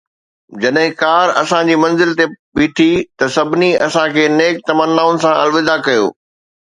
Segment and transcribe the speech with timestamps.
[0.61, 2.27] جڏهن ڪار اسان جي منزل تي
[2.61, 6.03] بيٺي ته سڀني اسان کي نيڪ تمنائن سان الوداع ڪيو